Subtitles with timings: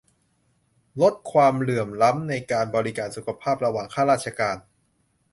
[1.01, 4.57] ลดความเหลื่อมล้ำในการบริการสุขภาพระหว่างข้าราชการ